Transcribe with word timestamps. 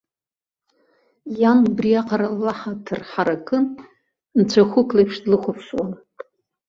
Иан 1.39 1.59
убриаҟара 1.69 2.27
лаҳаҭыр 2.45 3.01
ҳаракын, 3.09 3.65
нцәахәык 4.39 4.89
леиԥш 4.95 5.15
длыхәаԥшуан. 5.23 5.91